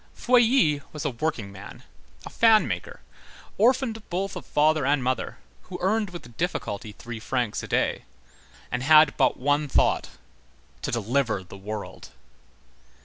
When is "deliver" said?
10.89-11.43